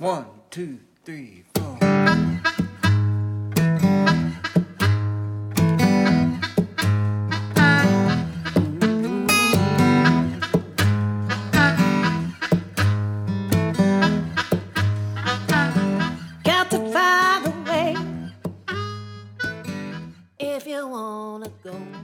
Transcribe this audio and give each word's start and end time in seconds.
One, 0.00 0.26
two, 0.48 0.78
three, 1.04 1.44
four. 1.56 1.76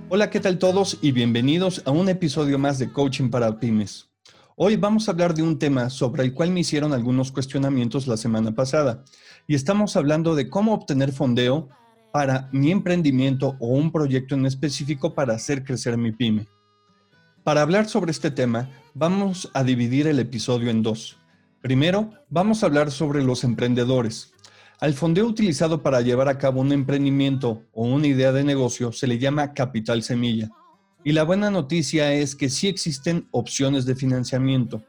Hola, 0.08 0.30
¿qué 0.30 0.40
tal 0.40 0.58
todos? 0.58 0.98
Y 1.00 1.12
bienvenidos 1.12 1.80
a 1.84 1.92
un 1.92 2.08
episodio 2.08 2.58
más 2.58 2.80
de 2.80 2.90
Coaching 2.90 3.30
para 3.30 3.60
Pymes. 3.60 4.13
Hoy 4.56 4.76
vamos 4.76 5.08
a 5.08 5.10
hablar 5.10 5.34
de 5.34 5.42
un 5.42 5.58
tema 5.58 5.90
sobre 5.90 6.22
el 6.22 6.32
cual 6.32 6.52
me 6.52 6.60
hicieron 6.60 6.92
algunos 6.92 7.32
cuestionamientos 7.32 8.06
la 8.06 8.16
semana 8.16 8.54
pasada. 8.54 9.02
Y 9.48 9.56
estamos 9.56 9.96
hablando 9.96 10.36
de 10.36 10.48
cómo 10.48 10.74
obtener 10.74 11.10
fondeo 11.10 11.70
para 12.12 12.48
mi 12.52 12.70
emprendimiento 12.70 13.56
o 13.58 13.66
un 13.66 13.90
proyecto 13.90 14.36
en 14.36 14.46
específico 14.46 15.12
para 15.12 15.34
hacer 15.34 15.64
crecer 15.64 15.98
mi 15.98 16.12
pyme. 16.12 16.46
Para 17.42 17.62
hablar 17.62 17.88
sobre 17.88 18.12
este 18.12 18.30
tema, 18.30 18.70
vamos 18.94 19.50
a 19.54 19.64
dividir 19.64 20.06
el 20.06 20.20
episodio 20.20 20.70
en 20.70 20.84
dos. 20.84 21.18
Primero, 21.60 22.12
vamos 22.28 22.62
a 22.62 22.66
hablar 22.66 22.92
sobre 22.92 23.24
los 23.24 23.42
emprendedores. 23.42 24.34
Al 24.78 24.94
fondeo 24.94 25.26
utilizado 25.26 25.82
para 25.82 26.00
llevar 26.00 26.28
a 26.28 26.38
cabo 26.38 26.60
un 26.60 26.70
emprendimiento 26.70 27.64
o 27.72 27.86
una 27.88 28.06
idea 28.06 28.30
de 28.30 28.44
negocio 28.44 28.92
se 28.92 29.08
le 29.08 29.18
llama 29.18 29.52
capital 29.52 30.04
semilla. 30.04 30.48
Y 31.04 31.12
la 31.12 31.22
buena 31.22 31.50
noticia 31.50 32.14
es 32.14 32.34
que 32.34 32.48
sí 32.48 32.66
existen 32.66 33.28
opciones 33.30 33.84
de 33.84 33.94
financiamiento. 33.94 34.82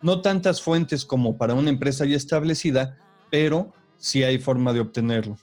No 0.00 0.20
tantas 0.20 0.62
fuentes 0.62 1.04
como 1.04 1.36
para 1.36 1.54
una 1.54 1.70
empresa 1.70 2.04
ya 2.04 2.16
establecida, 2.16 2.96
pero 3.32 3.72
sí 3.98 4.22
hay 4.22 4.38
forma 4.38 4.72
de 4.72 4.80
obtenerlo. 4.80 5.36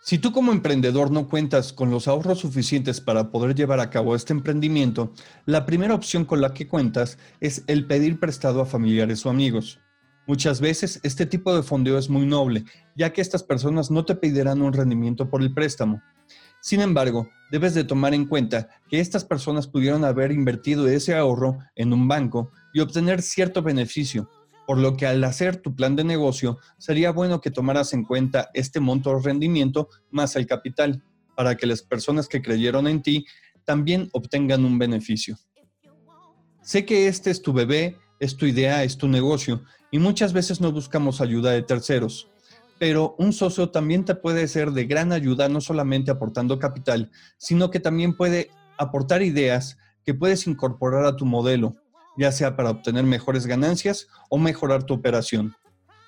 Si 0.00 0.18
tú 0.18 0.32
como 0.32 0.52
emprendedor 0.52 1.10
no 1.10 1.28
cuentas 1.28 1.72
con 1.72 1.90
los 1.90 2.08
ahorros 2.08 2.40
suficientes 2.40 3.00
para 3.00 3.30
poder 3.30 3.54
llevar 3.54 3.80
a 3.80 3.90
cabo 3.90 4.14
este 4.14 4.32
emprendimiento, 4.32 5.12
la 5.46 5.66
primera 5.66 5.94
opción 5.94 6.24
con 6.24 6.40
la 6.40 6.52
que 6.52 6.68
cuentas 6.68 7.18
es 7.40 7.64
el 7.66 7.86
pedir 7.86 8.18
prestado 8.20 8.60
a 8.60 8.66
familiares 8.66 9.24
o 9.24 9.30
amigos. 9.30 9.80
Muchas 10.26 10.60
veces 10.60 11.00
este 11.02 11.26
tipo 11.26 11.54
de 11.54 11.62
fondeo 11.62 11.98
es 11.98 12.08
muy 12.08 12.26
noble, 12.26 12.64
ya 12.96 13.12
que 13.12 13.20
estas 13.20 13.42
personas 13.42 13.90
no 13.90 14.04
te 14.04 14.14
pedirán 14.14 14.62
un 14.62 14.72
rendimiento 14.72 15.28
por 15.28 15.42
el 15.42 15.52
préstamo. 15.52 16.02
Sin 16.64 16.80
embargo, 16.80 17.28
debes 17.50 17.74
de 17.74 17.84
tomar 17.84 18.14
en 18.14 18.24
cuenta 18.24 18.70
que 18.88 18.98
estas 18.98 19.22
personas 19.22 19.68
pudieron 19.68 20.02
haber 20.02 20.32
invertido 20.32 20.88
ese 20.88 21.14
ahorro 21.14 21.58
en 21.76 21.92
un 21.92 22.08
banco 22.08 22.52
y 22.72 22.80
obtener 22.80 23.20
cierto 23.20 23.60
beneficio, 23.60 24.30
por 24.66 24.78
lo 24.78 24.96
que 24.96 25.06
al 25.06 25.22
hacer 25.24 25.58
tu 25.58 25.76
plan 25.76 25.94
de 25.94 26.04
negocio 26.04 26.56
sería 26.78 27.12
bueno 27.12 27.42
que 27.42 27.50
tomaras 27.50 27.92
en 27.92 28.02
cuenta 28.02 28.48
este 28.54 28.80
monto 28.80 29.14
de 29.14 29.22
rendimiento 29.22 29.90
más 30.10 30.36
el 30.36 30.46
capital, 30.46 31.04
para 31.36 31.54
que 31.54 31.66
las 31.66 31.82
personas 31.82 32.28
que 32.28 32.40
creyeron 32.40 32.88
en 32.88 33.02
ti 33.02 33.26
también 33.66 34.08
obtengan 34.14 34.64
un 34.64 34.78
beneficio. 34.78 35.36
Sé 36.62 36.86
que 36.86 37.08
este 37.08 37.30
es 37.30 37.42
tu 37.42 37.52
bebé, 37.52 37.98
es 38.20 38.38
tu 38.38 38.46
idea, 38.46 38.84
es 38.84 38.96
tu 38.96 39.06
negocio, 39.06 39.62
y 39.90 39.98
muchas 39.98 40.32
veces 40.32 40.62
no 40.62 40.72
buscamos 40.72 41.20
ayuda 41.20 41.50
de 41.50 41.60
terceros. 41.60 42.30
Pero 42.78 43.14
un 43.18 43.32
socio 43.32 43.70
también 43.70 44.04
te 44.04 44.14
puede 44.14 44.48
ser 44.48 44.72
de 44.72 44.84
gran 44.84 45.12
ayuda, 45.12 45.48
no 45.48 45.60
solamente 45.60 46.10
aportando 46.10 46.58
capital, 46.58 47.10
sino 47.38 47.70
que 47.70 47.80
también 47.80 48.16
puede 48.16 48.50
aportar 48.78 49.22
ideas 49.22 49.78
que 50.04 50.14
puedes 50.14 50.46
incorporar 50.46 51.04
a 51.06 51.16
tu 51.16 51.24
modelo, 51.24 51.76
ya 52.16 52.32
sea 52.32 52.56
para 52.56 52.70
obtener 52.70 53.04
mejores 53.04 53.46
ganancias 53.46 54.08
o 54.28 54.38
mejorar 54.38 54.84
tu 54.84 54.94
operación. 54.94 55.54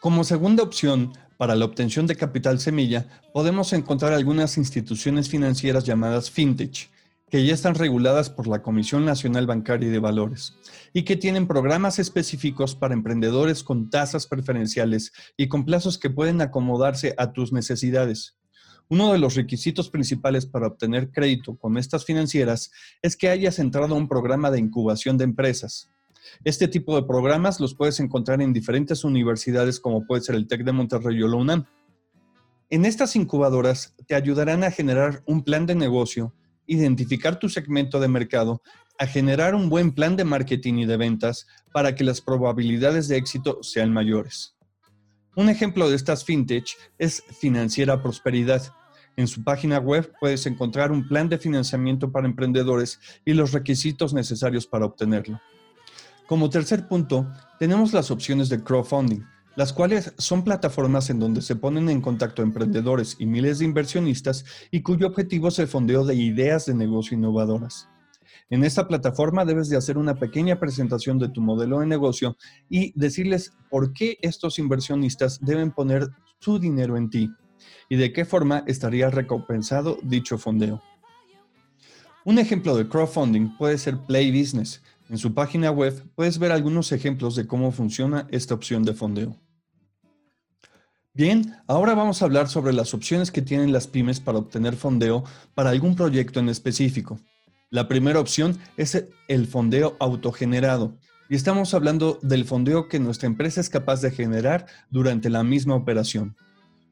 Como 0.00 0.24
segunda 0.24 0.62
opción 0.62 1.12
para 1.36 1.54
la 1.54 1.64
obtención 1.64 2.06
de 2.06 2.16
capital 2.16 2.60
semilla, 2.60 3.06
podemos 3.32 3.72
encontrar 3.72 4.12
algunas 4.12 4.56
instituciones 4.56 5.28
financieras 5.28 5.84
llamadas 5.84 6.30
fintech, 6.30 6.90
que 7.28 7.44
ya 7.44 7.54
están 7.54 7.74
reguladas 7.74 8.30
por 8.30 8.46
la 8.46 8.62
Comisión 8.62 9.04
Nacional 9.04 9.48
Bancaria 9.48 9.88
y 9.88 9.90
de 9.90 9.98
Valores, 9.98 10.56
y 10.92 11.02
que 11.02 11.16
tienen 11.16 11.48
programas 11.48 11.98
específicos 11.98 12.76
para 12.76 12.94
emprendedores 12.94 13.64
con 13.64 13.90
tasas 13.90 14.28
preferenciales 14.28 15.12
y 15.36 15.48
con 15.48 15.64
plazos 15.64 15.98
que 15.98 16.08
pueden 16.08 16.40
acomodarse 16.40 17.14
a 17.18 17.32
tus 17.32 17.52
necesidades. 17.52 18.36
Uno 18.88 19.12
de 19.12 19.18
los 19.18 19.34
requisitos 19.34 19.90
principales 19.90 20.46
para 20.46 20.68
obtener 20.68 21.10
crédito 21.10 21.56
con 21.56 21.76
estas 21.76 22.04
financieras 22.04 22.70
es 23.02 23.16
que 23.16 23.28
hayas 23.28 23.58
entrado 23.58 23.96
a 23.96 23.98
un 23.98 24.06
programa 24.06 24.52
de 24.52 24.60
incubación 24.60 25.18
de 25.18 25.24
empresas. 25.24 25.90
Este 26.44 26.68
tipo 26.68 26.94
de 26.94 27.02
programas 27.02 27.58
los 27.58 27.74
puedes 27.74 27.98
encontrar 27.98 28.40
en 28.40 28.52
diferentes 28.52 29.02
universidades 29.02 29.80
como 29.80 30.06
puede 30.06 30.22
ser 30.22 30.36
el 30.36 30.46
TEC 30.46 30.62
de 30.62 30.72
Monterrey 30.72 31.20
o 31.22 31.28
la 31.28 31.36
UNAM. 31.36 31.64
En 32.70 32.84
estas 32.84 33.16
incubadoras 33.16 33.94
te 34.06 34.14
ayudarán 34.14 34.62
a 34.62 34.70
generar 34.70 35.24
un 35.26 35.42
plan 35.42 35.66
de 35.66 35.74
negocio, 35.74 36.32
identificar 36.66 37.38
tu 37.38 37.48
segmento 37.48 38.00
de 38.00 38.08
mercado, 38.08 38.62
a 38.98 39.06
generar 39.06 39.54
un 39.54 39.68
buen 39.68 39.92
plan 39.92 40.16
de 40.16 40.24
marketing 40.24 40.74
y 40.74 40.86
de 40.86 40.96
ventas 40.96 41.46
para 41.72 41.94
que 41.94 42.04
las 42.04 42.20
probabilidades 42.20 43.08
de 43.08 43.16
éxito 43.16 43.62
sean 43.62 43.92
mayores. 43.92 44.56
Un 45.36 45.50
ejemplo 45.50 45.90
de 45.90 45.96
estas 45.96 46.24
fintech 46.24 46.76
es 46.98 47.22
Financiera 47.40 48.02
Prosperidad. 48.02 48.72
En 49.16 49.28
su 49.28 49.44
página 49.44 49.78
web 49.78 50.10
puedes 50.18 50.46
encontrar 50.46 50.90
un 50.92 51.06
plan 51.06 51.28
de 51.28 51.38
financiamiento 51.38 52.10
para 52.10 52.26
emprendedores 52.26 52.98
y 53.24 53.34
los 53.34 53.52
requisitos 53.52 54.14
necesarios 54.14 54.66
para 54.66 54.86
obtenerlo. 54.86 55.40
Como 56.26 56.50
tercer 56.50 56.88
punto, 56.88 57.30
tenemos 57.58 57.92
las 57.92 58.10
opciones 58.10 58.48
de 58.48 58.62
crowdfunding, 58.62 59.22
las 59.56 59.72
cuales 59.72 60.14
son 60.18 60.44
plataformas 60.44 61.10
en 61.10 61.18
donde 61.18 61.42
se 61.42 61.56
ponen 61.56 61.88
en 61.88 62.00
contacto 62.00 62.42
emprendedores 62.42 63.16
y 63.18 63.26
miles 63.26 63.58
de 63.58 63.64
inversionistas 63.64 64.44
y 64.70 64.82
cuyo 64.82 65.06
objetivo 65.06 65.48
es 65.48 65.58
el 65.58 65.66
fondeo 65.66 66.04
de 66.04 66.14
ideas 66.14 66.66
de 66.66 66.74
negocio 66.74 67.16
innovadoras. 67.16 67.88
En 68.48 68.62
esta 68.62 68.86
plataforma 68.86 69.44
debes 69.44 69.68
de 69.68 69.76
hacer 69.76 69.98
una 69.98 70.14
pequeña 70.14 70.60
presentación 70.60 71.18
de 71.18 71.28
tu 71.28 71.40
modelo 71.40 71.80
de 71.80 71.86
negocio 71.86 72.36
y 72.68 72.92
decirles 72.98 73.52
por 73.70 73.92
qué 73.92 74.18
estos 74.22 74.58
inversionistas 74.58 75.40
deben 75.40 75.72
poner 75.72 76.08
su 76.38 76.58
dinero 76.58 76.96
en 76.96 77.10
ti 77.10 77.30
y 77.88 77.96
de 77.96 78.12
qué 78.12 78.24
forma 78.24 78.62
estaría 78.66 79.10
recompensado 79.10 79.98
dicho 80.02 80.38
fondeo. 80.38 80.82
Un 82.24 82.38
ejemplo 82.38 82.76
de 82.76 82.88
crowdfunding 82.88 83.56
puede 83.56 83.78
ser 83.78 83.98
Play 83.98 84.30
Business. 84.30 84.82
En 85.08 85.18
su 85.18 85.32
página 85.32 85.70
web 85.70 86.04
puedes 86.14 86.38
ver 86.38 86.52
algunos 86.52 86.92
ejemplos 86.92 87.36
de 87.36 87.46
cómo 87.46 87.72
funciona 87.72 88.26
esta 88.30 88.54
opción 88.54 88.82
de 88.82 88.94
fondeo. 88.94 89.36
Bien, 91.16 91.56
ahora 91.66 91.94
vamos 91.94 92.20
a 92.20 92.26
hablar 92.26 92.46
sobre 92.46 92.74
las 92.74 92.92
opciones 92.92 93.30
que 93.30 93.40
tienen 93.40 93.72
las 93.72 93.86
pymes 93.86 94.20
para 94.20 94.36
obtener 94.36 94.76
fondeo 94.76 95.24
para 95.54 95.70
algún 95.70 95.96
proyecto 95.96 96.40
en 96.40 96.50
específico. 96.50 97.18
La 97.70 97.88
primera 97.88 98.20
opción 98.20 98.58
es 98.76 99.02
el 99.26 99.46
fondeo 99.46 99.96
autogenerado. 99.98 100.98
Y 101.30 101.34
estamos 101.34 101.72
hablando 101.72 102.18
del 102.20 102.44
fondeo 102.44 102.88
que 102.88 103.00
nuestra 103.00 103.28
empresa 103.28 103.62
es 103.62 103.70
capaz 103.70 104.02
de 104.02 104.10
generar 104.10 104.66
durante 104.90 105.30
la 105.30 105.42
misma 105.42 105.74
operación. 105.74 106.36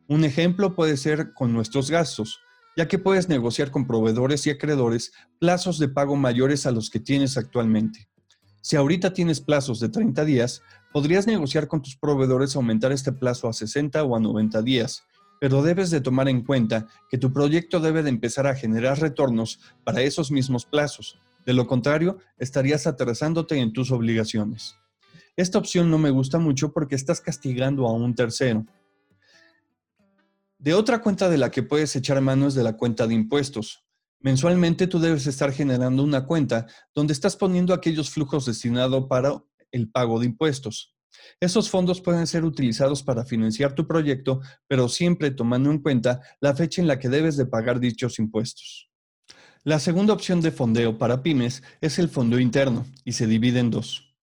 Un 0.09 0.25
ejemplo 0.25 0.75
puede 0.75 0.97
ser 0.97 1.35
con 1.35 1.53
nuestros 1.53 1.91
gastos, 1.91 2.41
ya 2.79 2.89
que 2.89 2.99
puedes 2.99 3.29
negociar 3.29 3.71
con 3.71 3.87
proveedores 3.87 4.47
y 4.47 4.51
acreedores 4.51 5.13
plazos 5.39 5.79
de 5.79 5.91
pago 5.91 6.17
mayores 6.17 6.65
a 6.65 6.71
los 6.71 6.89
que 6.89 6.99
tienes 6.99 7.37
actualmente. 7.37 8.09
Si 8.63 8.77
ahorita 8.77 9.13
tienes 9.13 9.43
plazos 9.43 9.81
de 9.81 9.91
30 9.91 10.25
días, 10.25 10.63
podrías 10.95 11.27
negociar 11.27 11.67
con 11.67 11.83
tus 11.83 11.97
proveedores 11.97 12.55
aumentar 12.55 12.93
este 12.93 13.11
plazo 13.11 13.49
a 13.49 13.53
60 13.53 14.05
o 14.05 14.15
a 14.15 14.21
90 14.21 14.63
días, 14.63 15.03
pero 15.41 15.61
debes 15.61 15.91
de 15.91 16.01
tomar 16.01 16.29
en 16.29 16.45
cuenta 16.45 16.87
que 17.11 17.19
tu 17.19 17.33
proyecto 17.33 17.81
debe 17.81 18.05
de 18.05 18.11
empezar 18.11 18.47
a 18.47 18.55
generar 18.55 19.01
retornos 19.01 19.59
para 19.83 20.03
esos 20.03 20.31
mismos 20.31 20.65
plazos. 20.65 21.19
De 21.45 21.53
lo 21.53 21.67
contrario, 21.67 22.19
estarías 22.39 22.87
atrasándote 22.87 23.59
en 23.59 23.73
tus 23.73 23.91
obligaciones. 23.91 24.77
Esta 25.37 25.59
opción 25.59 25.91
no 25.91 25.99
me 25.99 26.11
gusta 26.11 26.39
mucho 26.39 26.73
porque 26.73 26.95
estás 26.95 27.21
castigando 27.21 27.89
a 27.89 27.93
un 27.93 28.15
tercero. 28.15 28.65
De 30.61 30.75
otra 30.75 31.01
cuenta 31.01 31.29
de 31.29 31.39
la 31.39 31.51
que 31.51 31.65
puedes 31.65 31.97
echar 31.97 32.21
mano 32.21 32.47
es 32.47 32.55
de 32.55 32.63
la 32.63 32.77
cuenta 32.77 33.09
de 33.09 33.15
impuestos. 33.15 33.83
Mensualmente 34.21 34.87
tú 34.87 35.01
debes 35.01 35.27
estar 35.27 35.51
generando 35.51 36.05
una 36.05 36.25
cuenta 36.25 36.67
donde 36.95 37.15
estás 37.15 37.35
poniendo 37.35 37.75
aquellos 37.75 38.11
flujos 38.11 38.47
destinados 38.47 39.07
para 39.09 39.43
el 39.75 39.91
pago 39.91 40.21
de 40.21 40.27
impuestos. 40.27 40.94
Esos 41.41 41.71
fondos 41.71 42.01
pueden 42.01 42.27
ser 42.27 42.45
utilizados 42.45 43.03
para 43.03 43.25
financiar 43.25 43.75
tu 43.75 43.87
proyecto, 43.87 44.41
pero 44.67 44.89
siempre 44.89 45.31
tomando 45.31 45.71
en 45.71 45.81
cuenta 45.81 46.21
la 46.41 46.55
fecha 46.55 46.81
en 46.81 46.89
la 46.89 46.99
que 46.99 47.09
debes 47.09 47.37
de 47.37 47.47
pagar 47.47 47.81
dichos 47.81 48.19
impuestos. 48.19 48.91
La 49.63 49.79
segunda 49.79 50.13
opción 50.13 50.41
de 50.41 50.51
fondeo 50.51 50.99
para 50.99 51.23
pymes 51.23 51.63
es 51.81 51.99
el 51.99 52.09
fondeo 52.09 52.39
interno 52.39 52.85
y 53.05 53.13
se 53.13 53.27
divide 53.27 53.61
en 53.61 53.71
dos. 53.71 54.15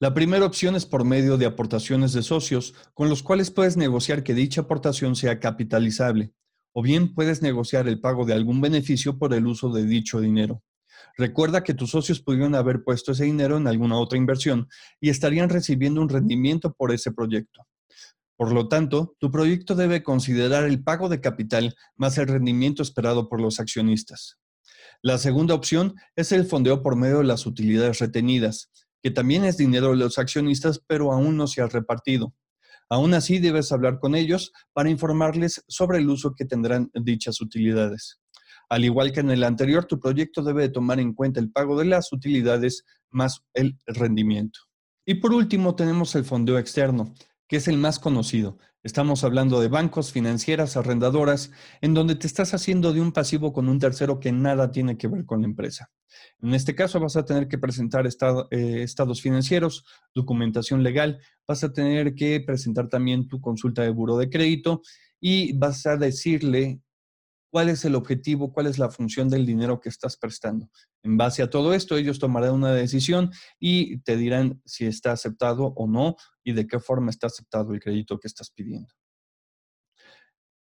La 0.00 0.12
primera 0.12 0.44
opción 0.44 0.74
es 0.74 0.86
por 0.86 1.04
medio 1.04 1.36
de 1.36 1.46
aportaciones 1.46 2.12
de 2.12 2.22
socios, 2.22 2.74
con 2.94 3.08
los 3.08 3.22
cuales 3.22 3.50
puedes 3.50 3.76
negociar 3.76 4.24
que 4.24 4.34
dicha 4.34 4.62
aportación 4.62 5.14
sea 5.14 5.38
capitalizable, 5.38 6.32
o 6.72 6.82
bien 6.82 7.14
puedes 7.14 7.42
negociar 7.42 7.86
el 7.88 8.00
pago 8.00 8.24
de 8.24 8.34
algún 8.34 8.60
beneficio 8.60 9.18
por 9.18 9.34
el 9.34 9.46
uso 9.46 9.70
de 9.70 9.84
dicho 9.84 10.20
dinero. 10.20 10.62
Recuerda 11.18 11.64
que 11.64 11.74
tus 11.74 11.90
socios 11.90 12.20
pudieron 12.20 12.54
haber 12.54 12.84
puesto 12.84 13.10
ese 13.10 13.24
dinero 13.24 13.56
en 13.56 13.66
alguna 13.66 13.98
otra 13.98 14.16
inversión 14.16 14.68
y 15.00 15.10
estarían 15.10 15.48
recibiendo 15.48 16.00
un 16.00 16.08
rendimiento 16.08 16.72
por 16.72 16.92
ese 16.92 17.10
proyecto. 17.10 17.66
Por 18.36 18.52
lo 18.52 18.68
tanto, 18.68 19.16
tu 19.18 19.32
proyecto 19.32 19.74
debe 19.74 20.04
considerar 20.04 20.62
el 20.62 20.84
pago 20.84 21.08
de 21.08 21.20
capital 21.20 21.74
más 21.96 22.18
el 22.18 22.28
rendimiento 22.28 22.84
esperado 22.84 23.28
por 23.28 23.40
los 23.40 23.58
accionistas. 23.58 24.38
La 25.02 25.18
segunda 25.18 25.54
opción 25.54 25.96
es 26.14 26.30
el 26.30 26.46
fondeo 26.46 26.84
por 26.84 26.94
medio 26.94 27.18
de 27.18 27.24
las 27.24 27.46
utilidades 27.46 27.98
retenidas, 27.98 28.70
que 29.02 29.10
también 29.10 29.44
es 29.44 29.56
dinero 29.56 29.90
de 29.90 29.96
los 29.96 30.18
accionistas, 30.18 30.80
pero 30.86 31.12
aún 31.12 31.36
no 31.36 31.48
se 31.48 31.62
ha 31.62 31.66
repartido. 31.66 32.32
Aún 32.88 33.12
así, 33.12 33.40
debes 33.40 33.72
hablar 33.72 33.98
con 33.98 34.14
ellos 34.14 34.52
para 34.72 34.88
informarles 34.88 35.64
sobre 35.66 35.98
el 35.98 36.08
uso 36.08 36.34
que 36.36 36.44
tendrán 36.44 36.92
dichas 36.94 37.40
utilidades. 37.40 38.20
Al 38.68 38.84
igual 38.84 39.12
que 39.12 39.20
en 39.20 39.30
el 39.30 39.44
anterior, 39.44 39.86
tu 39.86 39.98
proyecto 39.98 40.42
debe 40.42 40.68
tomar 40.68 41.00
en 41.00 41.14
cuenta 41.14 41.40
el 41.40 41.50
pago 41.50 41.78
de 41.78 41.86
las 41.86 42.12
utilidades 42.12 42.84
más 43.10 43.42
el 43.54 43.78
rendimiento. 43.86 44.60
Y 45.06 45.14
por 45.14 45.32
último, 45.32 45.74
tenemos 45.74 46.14
el 46.14 46.24
fondeo 46.24 46.58
externo, 46.58 47.14
que 47.46 47.56
es 47.56 47.68
el 47.68 47.78
más 47.78 47.98
conocido. 47.98 48.58
Estamos 48.82 49.24
hablando 49.24 49.60
de 49.60 49.68
bancos, 49.68 50.12
financieras, 50.12 50.76
arrendadoras, 50.76 51.50
en 51.80 51.94
donde 51.94 52.14
te 52.14 52.26
estás 52.26 52.54
haciendo 52.54 52.92
de 52.92 53.00
un 53.00 53.12
pasivo 53.12 53.52
con 53.52 53.68
un 53.68 53.78
tercero 53.78 54.20
que 54.20 54.32
nada 54.32 54.70
tiene 54.70 54.96
que 54.96 55.08
ver 55.08 55.24
con 55.24 55.40
la 55.40 55.46
empresa. 55.46 55.90
En 56.40 56.54
este 56.54 56.74
caso 56.74 57.00
vas 57.00 57.16
a 57.16 57.24
tener 57.24 57.48
que 57.48 57.58
presentar 57.58 58.06
eh, 58.06 58.82
estados 58.82 59.20
financieros, 59.20 59.84
documentación 60.14 60.82
legal, 60.82 61.20
vas 61.46 61.64
a 61.64 61.72
tener 61.72 62.14
que 62.14 62.40
presentar 62.40 62.88
también 62.88 63.28
tu 63.28 63.40
consulta 63.40 63.82
de 63.82 63.90
buro 63.90 64.16
de 64.16 64.30
crédito 64.30 64.82
y 65.20 65.56
vas 65.58 65.86
a 65.86 65.96
decirle 65.96 66.80
cuál 67.50 67.68
es 67.68 67.84
el 67.84 67.94
objetivo, 67.94 68.52
cuál 68.52 68.66
es 68.66 68.78
la 68.78 68.90
función 68.90 69.28
del 69.28 69.46
dinero 69.46 69.80
que 69.80 69.88
estás 69.88 70.16
prestando. 70.16 70.70
En 71.02 71.16
base 71.16 71.42
a 71.42 71.50
todo 71.50 71.74
esto, 71.74 71.96
ellos 71.96 72.18
tomarán 72.18 72.54
una 72.54 72.72
decisión 72.72 73.30
y 73.58 73.98
te 74.00 74.16
dirán 74.16 74.60
si 74.64 74.86
está 74.86 75.12
aceptado 75.12 75.72
o 75.76 75.86
no 75.86 76.16
y 76.44 76.52
de 76.52 76.66
qué 76.66 76.78
forma 76.80 77.10
está 77.10 77.28
aceptado 77.28 77.72
el 77.72 77.80
crédito 77.80 78.18
que 78.18 78.28
estás 78.28 78.50
pidiendo. 78.50 78.92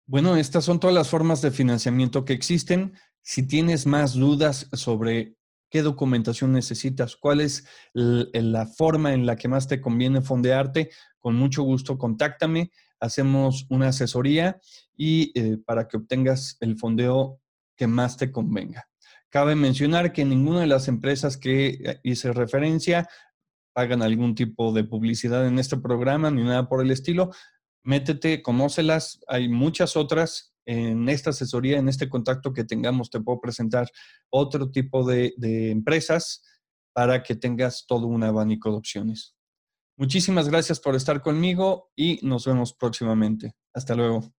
Bueno, 0.06 0.36
estas 0.36 0.64
son 0.64 0.80
todas 0.80 0.94
las 0.94 1.08
formas 1.08 1.42
de 1.42 1.50
financiamiento 1.50 2.24
que 2.24 2.32
existen. 2.32 2.94
Si 3.22 3.46
tienes 3.46 3.86
más 3.86 4.14
dudas 4.14 4.68
sobre 4.72 5.36
qué 5.70 5.82
documentación 5.82 6.52
necesitas, 6.52 7.16
cuál 7.16 7.40
es 7.40 7.66
la 7.94 8.66
forma 8.66 9.14
en 9.14 9.24
la 9.24 9.36
que 9.36 9.48
más 9.48 9.68
te 9.68 9.80
conviene 9.80 10.20
fondearte, 10.20 10.90
con 11.18 11.34
mucho 11.36 11.62
gusto 11.62 11.96
contáctame 11.96 12.70
hacemos 13.02 13.66
una 13.68 13.88
asesoría 13.88 14.60
y 14.96 15.32
eh, 15.34 15.58
para 15.66 15.88
que 15.88 15.96
obtengas 15.96 16.56
el 16.60 16.78
fondeo 16.78 17.40
que 17.76 17.88
más 17.88 18.16
te 18.16 18.30
convenga. 18.30 18.88
Cabe 19.28 19.56
mencionar 19.56 20.12
que 20.12 20.24
ninguna 20.24 20.60
de 20.60 20.68
las 20.68 20.86
empresas 20.86 21.36
que 21.36 21.66
eh, 21.66 22.00
hice 22.04 22.32
referencia 22.32 23.08
pagan 23.74 24.02
algún 24.02 24.36
tipo 24.36 24.72
de 24.72 24.84
publicidad 24.84 25.46
en 25.48 25.58
este 25.58 25.76
programa 25.78 26.30
ni 26.30 26.44
nada 26.44 26.68
por 26.68 26.80
el 26.80 26.92
estilo. 26.92 27.30
Métete, 27.82 28.40
conócelas. 28.40 29.18
Hay 29.26 29.48
muchas 29.48 29.96
otras 29.96 30.54
en 30.64 31.08
esta 31.08 31.30
asesoría, 31.30 31.78
en 31.78 31.88
este 31.88 32.08
contacto 32.08 32.52
que 32.52 32.62
tengamos. 32.62 33.10
Te 33.10 33.20
puedo 33.20 33.40
presentar 33.40 33.88
otro 34.30 34.70
tipo 34.70 35.04
de 35.04 35.34
empresas 35.72 36.44
para 36.92 37.24
que 37.24 37.34
tengas 37.34 37.84
todo 37.88 38.06
un 38.06 38.22
abanico 38.22 38.70
de 38.70 38.76
opciones. 38.76 39.34
Muchísimas 40.02 40.48
gracias 40.48 40.80
por 40.80 40.96
estar 40.96 41.22
conmigo 41.22 41.92
y 41.94 42.18
nos 42.26 42.44
vemos 42.44 42.72
próximamente. 42.72 43.54
Hasta 43.72 43.94
luego. 43.94 44.34